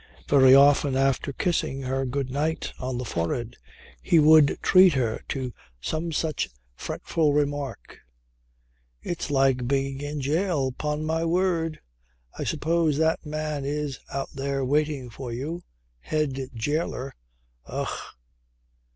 [0.27, 3.55] Very often after kissing her good night on the forehead
[4.01, 7.99] he would treat her to some such fretful remark:
[9.03, 11.81] "It's like being in jail 'pon my word.
[12.35, 15.61] I suppose that man is out there waiting for you.
[15.99, 17.13] Head jailer!
[17.67, 18.15] Ough!"